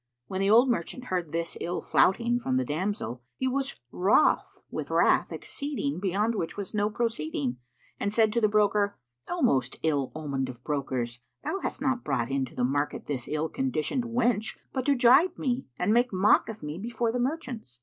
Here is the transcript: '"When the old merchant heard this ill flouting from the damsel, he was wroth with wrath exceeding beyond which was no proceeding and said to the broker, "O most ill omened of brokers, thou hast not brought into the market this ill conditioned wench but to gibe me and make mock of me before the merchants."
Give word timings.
'"When 0.29 0.41
the 0.41 0.49
old 0.49 0.67
merchant 0.67 1.05
heard 1.13 1.31
this 1.31 1.55
ill 1.61 1.79
flouting 1.79 2.39
from 2.39 2.57
the 2.57 2.65
damsel, 2.65 3.21
he 3.35 3.47
was 3.47 3.75
wroth 3.91 4.59
with 4.71 4.89
wrath 4.89 5.31
exceeding 5.31 5.99
beyond 5.99 6.33
which 6.33 6.57
was 6.57 6.73
no 6.73 6.89
proceeding 6.89 7.57
and 7.99 8.11
said 8.11 8.33
to 8.33 8.41
the 8.41 8.47
broker, 8.47 8.97
"O 9.29 9.43
most 9.43 9.77
ill 9.83 10.11
omened 10.15 10.49
of 10.49 10.63
brokers, 10.63 11.19
thou 11.43 11.59
hast 11.59 11.81
not 11.83 12.03
brought 12.03 12.31
into 12.31 12.55
the 12.55 12.63
market 12.63 13.05
this 13.05 13.27
ill 13.27 13.47
conditioned 13.47 14.05
wench 14.05 14.57
but 14.73 14.87
to 14.87 14.95
gibe 14.95 15.37
me 15.37 15.67
and 15.77 15.93
make 15.93 16.11
mock 16.11 16.49
of 16.49 16.63
me 16.63 16.79
before 16.79 17.11
the 17.11 17.19
merchants." 17.19 17.79